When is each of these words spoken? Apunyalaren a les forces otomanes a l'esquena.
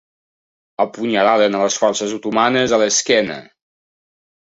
Apunyalaren 0.85 1.59
a 1.59 1.61
les 1.65 1.79
forces 1.83 2.17
otomanes 2.19 2.77
a 2.79 2.83
l'esquena. 2.85 3.41